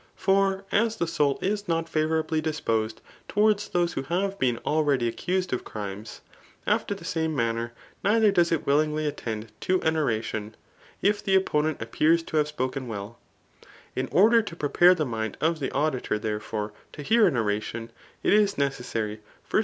For 0.15 0.65
as 0.71 0.95
the 0.95 1.05
soul 1.05 1.37
is 1.43 1.67
not 1.67 1.85
favour^ly 1.85 2.41
disposed 2.41 3.01
towards 3.27 3.69
those 3.69 3.93
who 3.93 4.01
have 4.01 4.39
been 4.39 4.57
already 4.65 5.07
accused 5.07 5.53
of 5.53 5.63
crimm^ 5.63 6.21
after 6.65 6.95
the 6.95 7.05
same 7.05 7.35
manner 7.35 7.71
neither 8.03 8.31
does 8.31 8.51
it 8.51 8.65
willingly 8.65 9.05
attend 9.05 9.51
to 9.59 9.79
aa 9.83 9.91
oration, 9.91 10.55
if 11.03 11.23
the 11.23 11.35
opponent 11.35 11.83
appears 11.83 12.23
to 12.23 12.37
have 12.37 12.47
spoken 12.47 12.87
welL 12.87 13.19
In 13.95 14.07
order 14.07 14.41
to 14.41 14.55
prepare 14.55 14.95
the 14.95 15.05
mind 15.05 15.37
of 15.39 15.59
the 15.59 15.69
auditor, 15.69 16.17
therefore, 16.17 16.73
.to 16.93 17.03
hear 17.03 17.27
an 17.27 17.37
oration, 17.37 17.91
it 18.23 18.33
is 18.33 18.57
necessary 18.57 19.19
first 19.43 19.59